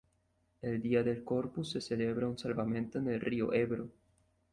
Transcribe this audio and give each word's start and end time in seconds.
El 0.63 0.81
día 0.81 1.03
del 1.03 1.23
Corpus 1.23 1.69
se 1.73 1.79
celebra 1.79 2.27
un 2.27 2.35
salvamento 2.35 2.97
en 2.97 3.07
el 3.09 3.19
río 3.21 3.53
Ebro. 3.53 3.87